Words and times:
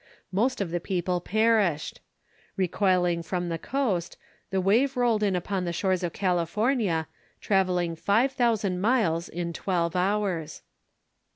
Most 0.31 0.61
of 0.61 0.71
the 0.71 0.79
people 0.79 1.21
perished. 1.21 1.99
Recoiling 2.57 3.21
from 3.21 3.49
the 3.49 3.59
coast, 3.59 4.17
the 4.49 4.59
wave 4.59 4.97
rolled 4.97 5.21
in 5.21 5.35
upon 5.35 5.63
the 5.63 5.71
shores 5.71 6.01
of 6.01 6.11
California, 6.11 7.07
travelling 7.39 7.95
5,000 7.95 8.81
miles 8.81 9.29
in 9.29 9.53
twelve 9.53 9.95
hours. 9.95 10.63